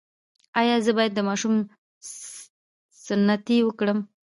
[0.59, 1.53] ایا زه باید د ماشوم
[3.05, 3.99] سنتي وکړم؟